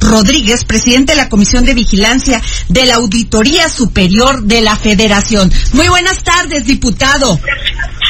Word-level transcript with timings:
Rodríguez, 0.00 0.64
presidente 0.64 1.12
de 1.12 1.16
la 1.16 1.28
Comisión 1.28 1.64
de 1.64 1.74
Vigilancia 1.74 2.40
de 2.68 2.86
la 2.86 2.96
Auditoría 2.96 3.68
Superior 3.68 4.42
de 4.42 4.60
la 4.60 4.74
Federación. 4.76 5.52
Muy 5.72 5.88
buenas 5.88 6.22
tardes, 6.24 6.64
diputado. 6.64 7.38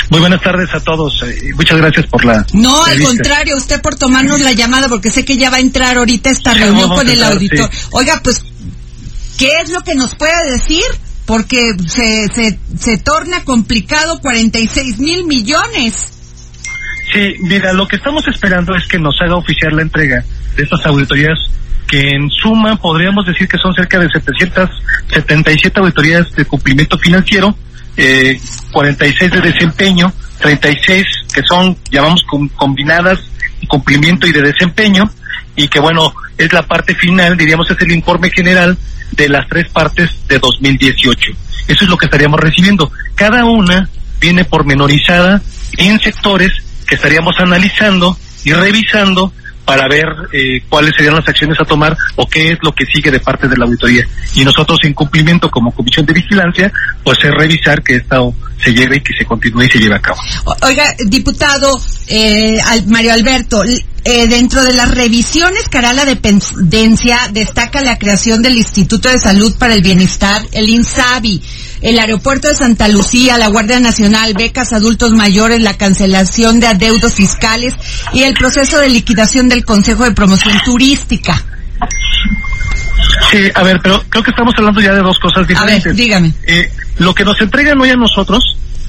Muy 0.09 0.21
buenas 0.21 0.41
tardes 0.41 0.69
a 0.73 0.81
todos. 0.81 1.23
Eh, 1.23 1.51
muchas 1.55 1.79
gracias 1.79 2.07
por 2.07 2.25
la. 2.25 2.47
No, 2.53 2.85
al 2.85 3.01
contrario, 3.03 3.57
usted 3.57 3.81
por 3.81 3.97
tomarnos 3.97 4.41
la 4.41 4.53
llamada, 4.53 4.89
porque 4.89 5.11
sé 5.11 5.25
que 5.25 5.37
ya 5.37 5.51
va 5.51 5.59
a 5.59 5.61
entrar 5.61 5.99
ahorita 5.99 6.31
esta 6.31 6.55
reunión 6.55 6.89
con 6.89 7.09
el 7.09 7.23
auditor. 7.23 7.71
sí. 7.73 7.79
Oiga, 7.91 8.21
pues, 8.23 8.43
¿qué 9.39 9.51
es 9.63 9.71
lo 9.71 9.83
que 9.83 9.95
nos 9.95 10.15
puede 10.15 10.51
decir? 10.51 10.85
Porque 11.27 11.75
se, 11.87 12.27
se, 12.35 12.59
se 12.79 12.99
torna 12.99 13.45
complicado 13.45 14.21
46 14.21 14.99
mil 14.99 15.25
millones. 15.25 15.95
Sí, 17.13 17.35
mira, 17.41 17.73
lo 17.73 17.89
que 17.89 17.97
estamos 17.97 18.27
esperando 18.29 18.75
es 18.75 18.87
que 18.87 18.99
nos 18.99 19.21
haga 19.21 19.35
oficial 19.37 19.75
la 19.75 19.83
entrega 19.83 20.23
de 20.57 20.63
estas 20.63 20.85
auditorías 20.87 21.39
que 21.89 21.99
en 22.11 22.31
suma 22.31 22.77
podríamos 22.77 23.27
decir 23.27 23.49
que 23.49 23.59
son 23.59 23.75
cerca 23.75 23.99
de 23.99 24.09
777 24.13 25.81
auditorías 25.81 26.31
de 26.33 26.45
cumplimiento 26.45 26.97
financiero, 26.99 27.57
eh, 27.97 28.39
46 28.71 29.31
de 29.33 29.41
desempeño, 29.41 30.13
36 30.41 31.05
que 31.35 31.43
son, 31.43 31.77
llamamos 31.91 32.23
com- 32.25 32.49
combinadas, 32.51 33.19
cumplimiento 33.67 34.27
y 34.27 34.33
de 34.33 34.43
desempeño, 34.43 35.11
y 35.57 35.67
que 35.69 35.81
bueno, 35.81 36.13
es 36.39 36.53
la 36.53 36.63
parte 36.63 36.95
final, 36.95 37.37
diríamos, 37.37 37.69
es 37.71 37.81
el 37.81 37.91
informe 37.93 38.31
general 38.31 38.79
de 39.13 39.29
las 39.29 39.49
tres 39.49 39.69
partes 39.69 40.11
de 40.29 40.39
2018. 40.39 41.33
Eso 41.67 41.85
es 41.85 41.91
lo 41.91 41.97
que 41.97 42.07
estaríamos 42.07 42.39
recibiendo. 42.41 42.91
Cada 43.17 43.45
una 43.45 43.89
viene 44.21 44.45
pormenorizada 44.45 45.43
en 45.77 45.99
sectores 46.01 46.53
que 46.91 46.97
estaríamos 46.97 47.39
analizando 47.39 48.17
y 48.45 48.53
revisando 48.53 49.33
para 49.65 49.87
ver 49.87 50.09
eh, 50.33 50.65
cuáles 50.69 50.93
serían 50.97 51.15
las 51.15 51.29
acciones 51.29 51.57
a 51.61 51.65
tomar 51.65 51.97
o 52.17 52.29
qué 52.29 52.53
es 52.53 52.59
lo 52.63 52.75
que 52.75 52.85
sigue 52.87 53.13
de 53.13 53.21
parte 53.21 53.47
de 53.47 53.57
la 53.57 53.67
auditoría. 53.67 54.05
Y 54.35 54.45
nosotros 54.45 54.79
en 54.83 54.93
cumplimiento 54.95 55.49
como 55.49 55.71
Comisión 55.71 56.05
de 56.05 56.13
Vigilancia, 56.13 56.73
pues 57.05 57.19
es 57.23 57.31
revisar 57.31 57.81
que 57.81 57.95
esto 57.95 58.35
se 58.63 58.75
lleve 58.75 58.97
y 58.97 59.01
que 59.01 59.13
se 59.17 59.25
continúe 59.25 59.63
y 59.63 59.69
se 59.69 59.79
lleve 59.79 59.95
a 59.95 60.01
cabo. 60.01 60.19
Oiga, 60.63 60.93
diputado 61.07 61.81
eh, 62.09 62.59
Mario 62.87 63.13
Alberto, 63.13 63.63
eh, 64.05 64.27
dentro 64.29 64.63
de 64.65 64.73
las 64.73 64.91
revisiones 64.91 65.69
que 65.69 65.79
hará 65.79 65.93
la 65.93 66.05
dependencia, 66.05 67.19
destaca 67.33 67.81
la 67.83 67.99
creación 67.99 68.43
del 68.43 68.57
Instituto 68.57 69.09
de 69.09 69.19
Salud 69.19 69.57
para 69.59 69.75
el 69.75 69.83
Bienestar, 69.83 70.43
el 70.53 70.69
INSABI, 70.69 71.43
el 71.83 71.99
Aeropuerto 71.99 72.49
de 72.49 72.55
Santa 72.55 72.89
Lucía, 72.89 73.39
la 73.39 73.49
Guardia 73.49 73.81
Nacional, 73.81 74.35
becas 74.35 74.73
adultos 74.73 75.13
mayores, 75.13 75.61
la 75.63 75.77
cancelación 75.77 76.61
de 76.61 76.69
adeudos 76.69 77.15
fiscales 77.15 77.75
y 78.13 78.23
el 78.23 78.35
proceso 78.35 78.79
de 78.79 78.89
liquidación 78.89 79.49
del 79.49 79.65
Consejo 79.65 80.05
de 80.05 80.13
Promoción 80.13 80.59
Turística. 80.65 81.45
Sí, 83.31 83.39
a 83.55 83.63
ver, 83.63 83.79
pero 83.83 84.03
creo 84.09 84.23
que 84.23 84.31
estamos 84.31 84.55
hablando 84.57 84.81
ya 84.81 84.93
de 84.93 85.01
dos 85.01 85.19
cosas 85.19 85.39
A 85.39 85.41
ver, 85.41 85.49
diferentes. 85.49 85.97
dígame. 85.97 86.33
Eh, 86.47 86.71
lo 86.99 87.15
que 87.15 87.25
nos 87.25 87.41
entregan 87.41 87.81
hoy 87.81 87.91
a 87.91 87.97
nosotros 87.97 88.43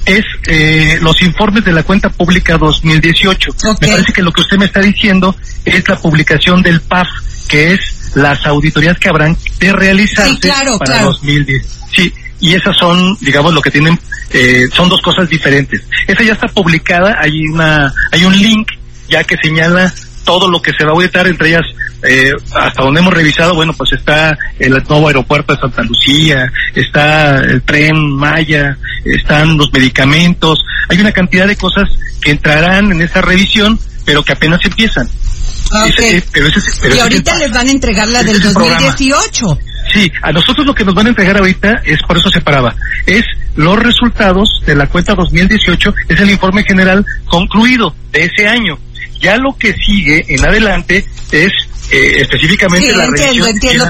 es 0.04 0.24
eh, 0.46 0.98
los 1.00 1.20
informes 1.22 1.64
de 1.64 1.72
la 1.72 1.82
cuenta 1.82 2.08
pública 2.08 2.58
2018. 2.58 3.50
Ok. 3.50 3.80
Me 3.80 3.88
parece 3.88 4.12
que 4.12 4.22
lo 4.22 4.32
que 4.32 4.40
usted 4.40 4.56
me 4.58 4.66
está 4.66 4.80
diciendo 4.80 5.34
es 5.64 5.88
la 5.88 5.96
publicación 5.96 6.62
del 6.62 6.80
PAF, 6.80 7.08
que 7.48 7.74
es 7.74 7.80
las 8.14 8.44
auditorías 8.46 8.98
que 8.98 9.08
habrán 9.08 9.36
de 9.58 9.72
realizarse 9.72 10.34
Sí, 10.34 10.40
claro, 10.40 10.78
para 10.78 10.92
claro. 10.92 11.06
2010. 11.12 11.66
Sí, 11.94 12.12
y 12.40 12.54
esas 12.54 12.76
son, 12.76 13.16
digamos, 13.20 13.54
lo 13.54 13.62
que 13.62 13.70
tienen, 13.70 13.98
eh, 14.30 14.66
son 14.74 14.88
dos 14.88 15.00
cosas 15.00 15.28
diferentes. 15.28 15.82
Esa 16.06 16.22
ya 16.22 16.32
está 16.32 16.48
publicada, 16.48 17.16
hay 17.20 17.46
una, 17.46 17.94
hay 18.10 18.24
un 18.24 18.36
link 18.36 18.68
ya 19.08 19.22
que 19.24 19.36
señala 19.42 19.92
todo 20.24 20.48
lo 20.50 20.60
que 20.62 20.72
se 20.72 20.84
va 20.84 20.90
a 20.90 20.94
auditar, 20.94 21.26
entre 21.26 21.48
ellas, 21.50 21.66
eh, 22.02 22.32
hasta 22.54 22.82
donde 22.82 23.00
hemos 23.00 23.12
revisado, 23.14 23.54
bueno, 23.54 23.72
pues 23.72 23.92
está 23.92 24.36
el 24.58 24.72
nuevo 24.88 25.08
aeropuerto 25.08 25.54
de 25.54 25.60
Santa 25.60 25.82
Lucía, 25.82 26.50
está 26.74 27.36
el 27.42 27.62
tren 27.62 27.96
Maya, 28.16 28.76
están 29.04 29.56
los 29.56 29.72
medicamentos, 29.72 30.58
hay 30.88 31.00
una 31.00 31.12
cantidad 31.12 31.46
de 31.46 31.56
cosas 31.56 31.88
que 32.20 32.30
entrarán 32.32 32.92
en 32.92 33.00
esa 33.02 33.20
revisión, 33.20 33.78
pero 34.04 34.22
que 34.24 34.32
apenas 34.32 34.60
empiezan. 34.64 35.08
Ah, 35.72 35.84
ok. 35.84 35.98
Ese- 35.98 36.24
pero 36.32 36.46
ese- 36.48 36.60
pero 36.80 36.96
y 36.96 36.98
ahorita 36.98 37.36
les 37.38 37.50
van 37.52 37.68
a 37.68 37.70
entregar 37.70 38.08
la 38.08 38.22
del 38.22 38.36
es 38.36 38.44
el 38.44 38.52
programa. 38.52 38.80
2018. 38.86 39.58
Sí, 39.92 40.10
a 40.22 40.30
nosotros 40.32 40.64
lo 40.66 40.74
que 40.74 40.84
nos 40.84 40.94
van 40.94 41.06
a 41.06 41.08
entregar 41.10 41.36
ahorita 41.38 41.82
es, 41.84 42.00
por 42.06 42.16
eso 42.16 42.30
separaba, 42.30 42.74
es 43.06 43.24
los 43.56 43.76
resultados 43.78 44.48
de 44.64 44.74
la 44.76 44.86
cuenta 44.86 45.14
2018, 45.14 45.92
es 46.08 46.20
el 46.20 46.30
informe 46.30 46.62
general 46.64 47.04
concluido 47.26 47.94
de 48.12 48.24
ese 48.24 48.46
año. 48.46 48.78
Ya 49.22 49.36
lo 49.38 49.56
que 49.56 49.72
sigue 49.74 50.24
en 50.28 50.44
adelante 50.44 51.06
es 51.30 51.52
eh, 51.90 52.20
específicamente 52.22 52.90
Sí, 52.90 52.96
la 52.96 53.04
entiendo, 53.04 53.46
y 53.46 53.50
entiendo, 53.50 53.84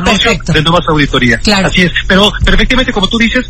de 0.52 0.62
nuevas 0.62 0.84
auditorías. 0.88 1.40
Claro. 1.42 1.68
Así 1.68 1.82
es, 1.82 1.92
pero 2.06 2.30
perfectamente 2.44 2.92
como 2.92 3.08
tú 3.08 3.18
dices, 3.18 3.46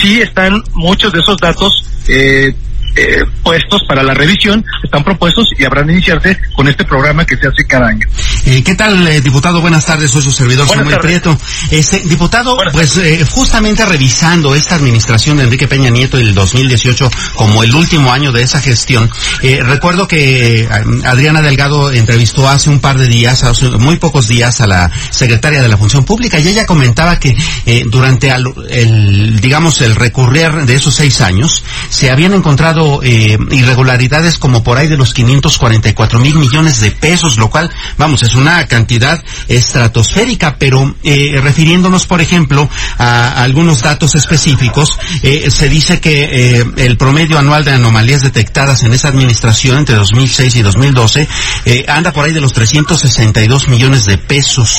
sí 0.00 0.20
están 0.20 0.62
muchos 0.74 1.12
de 1.12 1.20
esos 1.20 1.36
datos 1.36 1.84
eh, 2.08 2.52
eh, 2.96 3.24
puestos 3.42 3.82
para 3.88 4.02
la 4.02 4.14
revisión, 4.14 4.64
están 4.82 5.04
propuestos 5.04 5.48
y 5.58 5.64
habrán 5.64 5.86
de 5.86 5.94
iniciarse 5.94 6.38
con 6.54 6.68
este 6.68 6.84
programa 6.84 7.24
que 7.24 7.36
se 7.36 7.46
hace 7.46 7.64
cada 7.66 7.88
año. 7.88 8.06
Eh, 8.46 8.62
¿Qué 8.62 8.74
tal, 8.74 9.06
eh, 9.08 9.20
diputado? 9.20 9.60
Buenas 9.60 9.84
tardes, 9.86 10.10
soy 10.10 10.22
su 10.22 10.30
servidor 10.32 10.66
Buenas 10.66 10.84
Samuel 10.84 10.96
tardes. 11.00 11.20
Prieto. 11.20 11.40
Este, 11.70 12.00
diputado, 12.08 12.54
Buenas 12.56 12.72
pues 12.74 12.96
eh, 12.98 13.24
justamente 13.30 13.84
revisando 13.86 14.54
esta 14.54 14.74
administración 14.76 15.36
de 15.38 15.44
Enrique 15.44 15.68
Peña 15.68 15.90
Nieto 15.90 16.18
el 16.18 16.34
2018 16.34 17.10
como 17.34 17.62
el 17.62 17.74
último 17.74 18.12
año 18.12 18.32
de 18.32 18.42
esa 18.42 18.60
gestión, 18.60 19.10
eh, 19.42 19.60
recuerdo 19.62 20.06
que 20.08 20.68
Adriana 21.04 21.42
Delgado 21.42 21.90
entrevistó 21.92 22.48
hace 22.48 22.70
un 22.70 22.80
par 22.80 22.98
de 22.98 23.06
días, 23.06 23.42
hace 23.44 23.68
muy 23.70 23.96
pocos 23.96 24.28
días, 24.28 24.60
a 24.60 24.66
la 24.66 24.90
secretaria 25.10 25.62
de 25.62 25.68
la 25.68 25.76
Función 25.76 26.04
Pública 26.04 26.38
y 26.38 26.48
ella 26.48 26.66
comentaba 26.66 27.18
que 27.18 27.34
eh, 27.66 27.84
durante 27.90 28.30
al- 28.30 28.52
el, 28.68 29.38
digamos, 29.40 29.80
el 29.80 29.94
recurrir 29.96 30.50
de 30.66 30.74
esos 30.74 30.94
seis 30.94 31.20
años, 31.20 31.62
se 31.88 32.10
habían 32.10 32.34
encontrado 32.34 32.79
eh, 33.02 33.38
irregularidades 33.50 34.38
como 34.38 34.62
por 34.62 34.78
ahí 34.78 34.88
de 34.88 34.96
los 34.96 35.14
544 35.14 36.18
mil 36.18 36.34
millones 36.36 36.80
de 36.80 36.90
pesos, 36.90 37.38
lo 37.38 37.50
cual, 37.50 37.70
vamos, 37.98 38.22
es 38.22 38.34
una 38.34 38.66
cantidad 38.66 39.22
estratosférica, 39.48 40.56
pero 40.58 40.94
eh, 41.02 41.38
refiriéndonos, 41.42 42.06
por 42.06 42.20
ejemplo, 42.20 42.68
a, 42.98 43.42
algunos 43.42 43.82
datos 43.82 44.14
específicos, 44.14 44.98
eh, 45.22 45.50
se 45.50 45.68
dice 45.68 46.00
que 46.00 46.64
el 46.76 46.96
promedio 46.96 47.38
anual 47.38 47.64
de 47.64 47.72
anomalías 47.72 48.22
detectadas 48.22 48.82
en 48.82 48.92
esa 48.92 49.08
administración 49.08 49.78
entre 49.78 49.96
2006 49.96 50.56
y 50.56 50.62
2012 50.62 51.28
eh, 51.64 51.84
anda 51.88 52.12
por 52.12 52.24
ahí 52.24 52.32
de 52.32 52.40
los 52.40 52.52
362 52.52 53.68
millones 53.68 54.04
de 54.04 54.18
pesos 54.18 54.76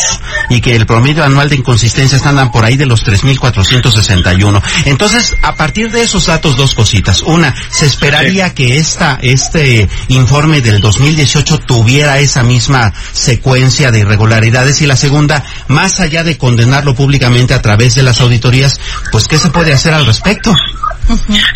y 0.50 0.62
que 0.62 0.76
el 0.76 0.86
promedio 0.86 1.24
anual 1.24 1.50
de 1.50 1.56
inconsistencias 1.56 2.26
andan 2.26 2.52
por 2.52 2.66
ahí 2.66 2.78
de 2.78 2.86
los 2.86 3.04
3.461. 3.04 4.62
Entonces, 4.86 5.36
a 5.42 5.56
partir 5.56 5.92
de 5.92 6.04
esos 6.04 6.26
datos, 6.26 6.58
dos 6.58 6.74
cositas. 6.74 7.22
Una, 7.22 7.54
se 7.70 7.86
esperaría 7.92 8.54
que 8.54 8.78
esta, 8.78 9.20
este 9.22 9.88
informe 10.08 10.62
del 10.62 10.80
2018 10.80 11.60
tuviera 11.60 12.20
esa 12.20 12.44
misma 12.44 12.94
secuencia 13.12 13.92
de 13.92 14.00
irregularidades 14.00 14.82
y 14.82 14.88
la 14.88 14.96
segunda, 14.96 15.44
más 15.68 16.00
allá 16.00 16.24
de 16.24 16.38
condenarlo 16.38 16.96
públicamente 16.96 17.54
a 17.54 17.62
través 17.62 17.96
de 17.96 18.04
las 18.04 18.22
auditorías, 18.22 18.80
pues 19.12 19.28
¿qué 19.28 19.38
se 19.38 19.50
puede 19.50 19.74
hacer 19.74 19.94
al 19.94 20.06
respecto? 20.06 20.56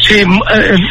Sí, 0.08 0.16
eh, 0.16 0.26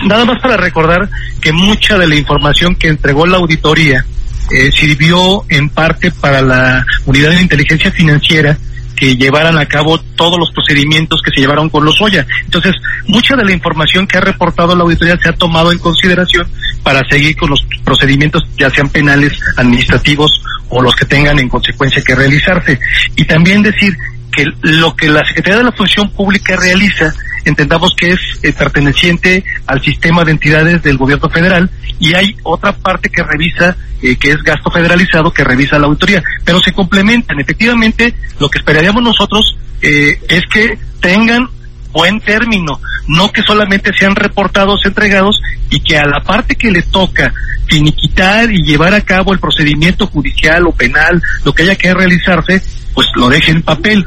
nada 0.06 0.24
más 0.24 0.40
para 0.40 0.56
recordar 0.56 1.08
que 1.40 1.52
mucha 1.52 1.98
de 1.98 2.08
la 2.08 2.16
información 2.16 2.74
que 2.74 2.88
entregó 2.88 3.26
la 3.26 3.36
auditoría 3.36 4.04
eh, 4.50 4.70
sirvió 4.72 5.44
en 5.48 5.68
parte 5.68 6.10
para 6.10 6.40
la 6.40 6.84
unidad 7.04 7.30
de 7.30 7.42
inteligencia 7.42 7.90
financiera 7.90 8.56
que 8.96 9.16
llevaran 9.16 9.58
a 9.58 9.66
cabo 9.66 9.98
todos 10.16 10.38
los 10.38 10.50
procedimientos 10.52 11.20
que 11.22 11.30
se 11.32 11.40
llevaron 11.40 11.68
con 11.68 11.84
los 11.84 12.00
Oya. 12.00 12.26
Entonces, 12.44 12.74
mucha 13.06 13.36
de 13.36 13.44
la 13.44 13.52
información 13.52 14.06
que 14.06 14.18
ha 14.18 14.20
reportado 14.20 14.74
la 14.74 14.84
auditoría 14.84 15.16
se 15.22 15.28
ha 15.28 15.32
tomado 15.32 15.72
en 15.72 15.78
consideración 15.78 16.48
para 16.82 17.00
seguir 17.08 17.36
con 17.36 17.50
los 17.50 17.66
procedimientos, 17.84 18.42
ya 18.58 18.70
sean 18.70 18.88
penales, 18.88 19.32
administrativos 19.56 20.30
o 20.68 20.82
los 20.82 20.94
que 20.94 21.04
tengan 21.04 21.38
en 21.38 21.48
consecuencia 21.48 22.02
que 22.02 22.14
realizarse. 22.14 22.78
Y 23.16 23.24
también 23.24 23.62
decir 23.62 23.96
que 24.32 24.44
lo 24.62 24.94
que 24.96 25.08
la 25.08 25.24
Secretaría 25.26 25.58
de 25.58 25.64
la 25.64 25.72
Función 25.72 26.10
Pública 26.10 26.56
realiza 26.56 27.14
entendamos 27.44 27.94
que 27.94 28.12
es 28.12 28.20
eh, 28.42 28.52
perteneciente 28.52 29.44
al 29.66 29.82
sistema 29.82 30.24
de 30.24 30.32
entidades 30.32 30.82
del 30.82 30.96
gobierno 30.96 31.28
federal 31.28 31.70
y 31.98 32.14
hay 32.14 32.36
otra 32.42 32.72
parte 32.72 33.08
que 33.08 33.22
revisa, 33.22 33.76
eh, 34.02 34.16
que 34.16 34.30
es 34.30 34.42
gasto 34.42 34.70
federalizado, 34.70 35.32
que 35.32 35.44
revisa 35.44 35.78
la 35.78 35.86
auditoría, 35.86 36.22
pero 36.44 36.60
se 36.60 36.72
complementan. 36.72 37.40
Efectivamente, 37.40 38.14
lo 38.38 38.48
que 38.48 38.58
esperaríamos 38.58 39.02
nosotros 39.02 39.56
eh, 39.82 40.18
es 40.28 40.42
que 40.52 40.78
tengan 41.00 41.48
buen 41.92 42.20
término, 42.20 42.80
no 43.06 43.30
que 43.30 43.42
solamente 43.42 43.92
sean 43.96 44.16
reportados, 44.16 44.80
entregados 44.84 45.40
y 45.70 45.80
que 45.80 45.96
a 45.96 46.06
la 46.06 46.20
parte 46.20 46.56
que 46.56 46.70
le 46.70 46.82
toca 46.82 47.32
finiquitar 47.66 48.52
y 48.52 48.64
llevar 48.64 48.94
a 48.94 49.00
cabo 49.00 49.32
el 49.32 49.38
procedimiento 49.38 50.06
judicial 50.08 50.66
o 50.66 50.72
penal, 50.72 51.22
lo 51.44 51.54
que 51.54 51.62
haya 51.62 51.76
que 51.76 51.94
realizarse, 51.94 52.60
pues 52.94 53.06
lo 53.14 53.28
deje 53.28 53.52
en 53.52 53.62
papel. 53.62 54.04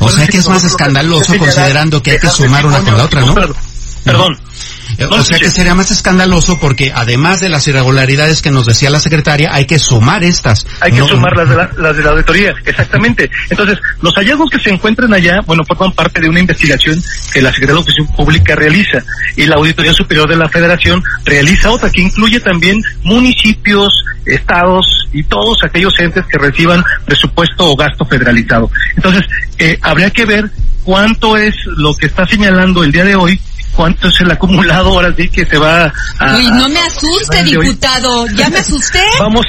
O 0.00 0.10
sea 0.10 0.26
que 0.26 0.38
es 0.38 0.48
más 0.48 0.64
escandaloso 0.64 1.36
considerando 1.38 2.02
que 2.02 2.12
hay 2.12 2.18
que 2.18 2.28
sumar 2.28 2.66
una 2.66 2.80
con 2.80 2.96
la 2.96 3.04
otra, 3.04 3.20
¿no? 3.20 3.34
Perdón. 4.04 4.38
Eh, 4.98 5.06
o 5.10 5.22
sea 5.22 5.38
que 5.38 5.50
sería 5.50 5.74
más 5.74 5.90
escandaloso 5.90 6.58
porque 6.60 6.92
además 6.94 7.40
de 7.40 7.48
las 7.48 7.66
irregularidades 7.68 8.42
que 8.42 8.50
nos 8.50 8.66
decía 8.66 8.90
la 8.90 9.00
secretaria, 9.00 9.50
hay 9.52 9.66
que 9.66 9.78
sumar 9.78 10.24
estas. 10.24 10.66
Hay 10.80 10.92
que 10.92 11.02
sumar 11.02 11.36
las 11.36 11.48
de, 11.48 11.56
la, 11.56 11.70
las 11.76 11.96
de 11.96 12.02
la 12.02 12.10
auditoría, 12.10 12.54
exactamente. 12.64 13.30
Entonces, 13.48 13.78
los 14.00 14.14
hallazgos 14.14 14.50
que 14.50 14.58
se 14.58 14.70
encuentran 14.70 15.12
allá, 15.12 15.40
bueno, 15.46 15.64
forman 15.64 15.92
parte 15.92 16.20
de 16.20 16.28
una 16.28 16.40
investigación 16.40 17.02
que 17.32 17.42
la 17.42 17.50
Secretaría 17.50 17.74
de 17.74 17.80
Educación 17.80 18.06
Pública 18.16 18.54
realiza 18.54 19.02
y 19.36 19.46
la 19.46 19.56
Auditoría 19.56 19.92
Superior 19.92 20.28
de 20.28 20.36
la 20.36 20.48
Federación 20.48 21.02
realiza 21.24 21.70
otra 21.70 21.90
que 21.90 22.00
incluye 22.00 22.40
también 22.40 22.80
municipios, 23.02 24.04
estados 24.24 25.08
y 25.12 25.22
todos 25.24 25.62
aquellos 25.64 25.98
entes 25.98 26.24
que 26.26 26.38
reciban 26.38 26.84
presupuesto 27.04 27.70
o 27.70 27.76
gasto 27.76 28.04
federalizado. 28.04 28.70
Entonces, 28.96 29.24
eh, 29.58 29.78
habría 29.82 30.10
que 30.10 30.24
ver 30.24 30.50
cuánto 30.84 31.36
es 31.36 31.54
lo 31.76 31.94
que 31.94 32.06
está 32.06 32.26
señalando 32.26 32.82
el 32.82 32.92
día 32.92 33.04
de 33.04 33.16
hoy 33.16 33.40
cuánto 33.80 34.08
es 34.08 34.20
el 34.20 34.30
acumulado 34.30 34.90
ahora 34.90 35.10
sí 35.16 35.26
que 35.30 35.46
se 35.46 35.56
va 35.56 35.90
a... 36.18 36.36
Uy, 36.36 36.50
no 36.50 36.68
me 36.68 36.80
asuste, 36.80 37.42
diputado, 37.44 38.26
ya 38.26 38.50
me 38.50 38.58
asusté. 38.58 39.02
vamos, 39.18 39.46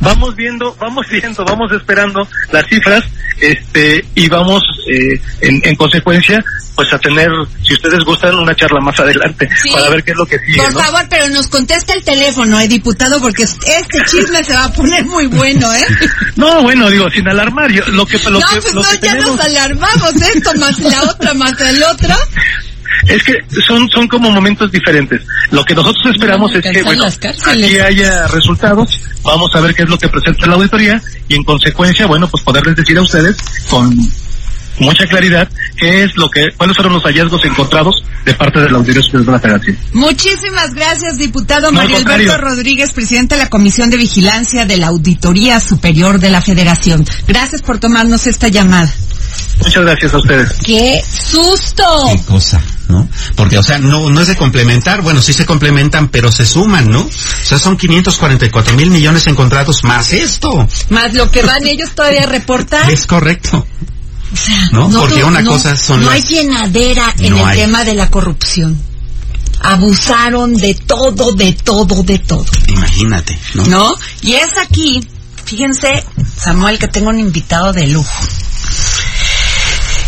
vamos 0.00 0.34
viendo, 0.34 0.74
vamos 0.80 1.06
viendo, 1.08 1.44
vamos 1.44 1.70
esperando 1.70 2.26
las 2.50 2.66
cifras, 2.66 3.04
este, 3.40 4.04
y 4.16 4.28
vamos 4.28 4.64
eh, 4.92 5.20
en, 5.42 5.60
en 5.62 5.76
consecuencia 5.76 6.42
pues 6.74 6.92
a 6.92 6.98
tener, 6.98 7.28
si 7.64 7.74
ustedes 7.74 8.04
gustan, 8.04 8.34
una 8.36 8.54
charla 8.54 8.80
más 8.80 8.98
adelante 9.00 9.48
Sí. 9.62 9.70
para 9.72 9.90
ver 9.90 10.04
qué 10.04 10.12
es 10.12 10.16
lo 10.16 10.26
que 10.26 10.38
sigue. 10.38 10.58
Por 10.62 10.72
¿no? 10.72 10.80
favor, 10.80 11.06
pero 11.10 11.28
nos 11.28 11.48
contesta 11.48 11.92
el 11.92 12.04
teléfono, 12.04 12.58
eh, 12.60 12.68
diputado, 12.68 13.20
porque 13.20 13.42
este 13.44 13.98
chisme 14.06 14.44
se 14.44 14.54
va 14.54 14.64
a 14.64 14.72
poner 14.72 15.04
muy 15.04 15.26
bueno, 15.26 15.72
¿eh? 15.74 15.84
No, 16.36 16.62
bueno, 16.62 16.88
digo, 16.88 17.10
sin 17.10 17.28
alarmar, 17.28 17.70
yo, 17.72 17.84
lo 17.88 18.06
que, 18.06 18.18
lo 18.18 18.38
no, 18.38 18.48
que, 18.48 18.60
pues 18.60 18.74
lo 18.74 18.82
no, 18.82 18.88
que 18.88 18.94
ya 18.94 19.00
tenemos 19.12 19.36
nos 19.36 19.46
alarmamos, 19.46 20.14
esto 20.16 20.54
más 20.56 20.78
la 20.78 21.02
otra, 21.02 21.34
más 21.34 21.60
el 21.60 21.82
otro. 21.82 22.14
es 23.06 23.22
que 23.22 23.34
son, 23.66 23.88
son 23.88 24.08
como 24.08 24.30
momentos 24.30 24.70
diferentes. 24.70 25.22
Lo 25.50 25.64
que 25.64 25.74
nosotros 25.74 26.06
esperamos 26.12 26.52
No, 26.52 26.58
es 26.58 26.70
que, 26.70 26.82
bueno, 26.82 27.04
aquí 27.06 27.78
haya 27.78 28.26
resultados, 28.28 29.00
vamos 29.22 29.50
a 29.54 29.60
ver 29.60 29.74
qué 29.74 29.82
es 29.82 29.88
lo 29.88 29.98
que 29.98 30.08
presenta 30.08 30.46
la 30.46 30.54
auditoría 30.54 31.00
y 31.28 31.34
en 31.34 31.44
consecuencia, 31.44 32.06
bueno, 32.06 32.28
pues 32.28 32.42
poderles 32.42 32.76
decir 32.76 32.98
a 32.98 33.02
ustedes 33.02 33.36
con 33.68 33.94
mucha 34.80 35.06
claridad 35.06 35.48
qué 35.76 36.04
es 36.04 36.16
lo 36.16 36.30
que, 36.30 36.46
cuáles 36.56 36.76
fueron 36.76 36.94
los 36.94 37.02
hallazgos 37.02 37.44
encontrados 37.44 37.96
de 38.24 38.34
parte 38.34 38.60
de 38.60 38.70
la 38.70 38.78
Auditoría 38.78 39.02
Superior 39.02 39.26
de 39.26 39.32
la 39.32 39.40
Federación. 39.40 39.78
Muchísimas 39.92 40.74
gracias, 40.74 41.18
diputado 41.18 41.70
No, 41.70 41.78
Mario. 41.78 41.96
Alberto 41.96 42.38
Rodríguez, 42.38 42.92
presidente 42.92 43.34
de 43.34 43.42
la 43.42 43.50
Comisión 43.50 43.90
de 43.90 43.96
Vigilancia 43.96 44.66
de 44.66 44.76
la 44.76 44.88
Auditoría 44.88 45.60
Superior 45.60 46.18
de 46.18 46.30
la 46.30 46.40
Federación. 46.40 47.06
Gracias 47.26 47.62
por 47.62 47.78
tomarnos 47.78 48.26
esta 48.26 48.48
llamada. 48.48 48.92
Muchas 49.62 49.84
gracias 49.84 50.14
a 50.14 50.18
ustedes. 50.18 50.52
¡Qué 50.64 51.02
susto! 51.02 51.84
Qué 52.12 52.22
cosa, 52.24 52.60
¿no? 52.88 53.08
Porque, 53.36 53.58
o 53.58 53.62
sea, 53.62 53.78
no, 53.78 54.08
no 54.10 54.20
es 54.20 54.28
de 54.28 54.36
complementar, 54.36 55.02
bueno, 55.02 55.20
sí 55.20 55.32
se 55.32 55.44
complementan, 55.44 56.08
pero 56.08 56.30
se 56.32 56.46
suman, 56.46 56.88
¿no? 56.88 57.00
O 57.00 57.10
sea, 57.44 57.58
son 57.58 57.76
544 57.76 58.74
mil 58.74 58.90
millones 58.90 59.26
encontrados 59.26 59.84
más 59.84 60.12
esto. 60.12 60.66
Más 60.90 61.12
lo 61.14 61.30
que 61.30 61.42
van 61.42 61.66
ellos 61.66 61.90
todavía 61.94 62.22
a 62.24 62.26
reportar. 62.26 62.90
Es 62.90 63.06
correcto. 63.06 63.66
O 64.32 64.36
sea, 64.36 64.68
¿No? 64.72 64.90
Porque 64.90 65.24
una 65.24 65.42
cosa 65.44 65.76
son 65.76 66.00
No 66.02 66.06
las- 66.10 66.16
hay 66.16 66.22
llenadera 66.22 67.14
en 67.18 67.30
No 67.32 67.38
el 67.40 67.44
hay. 67.46 67.58
tema 67.58 67.84
de 67.84 67.94
la 67.94 68.10
corrupción. 68.10 68.78
Abusaron 69.60 70.54
de 70.54 70.74
todo, 70.74 71.32
de 71.32 71.52
todo, 71.52 72.02
de 72.02 72.18
todo. 72.20 72.44
Imagínate, 72.68 73.38
¿no? 73.54 73.66
¿No? 73.66 73.94
Y 74.22 74.34
es 74.34 74.56
aquí, 74.62 75.00
fíjense, 75.44 76.04
Samuel, 76.36 76.78
que 76.78 76.86
tengo 76.88 77.08
un 77.08 77.18
invitado 77.18 77.72
de 77.72 77.86
lujo. 77.88 78.12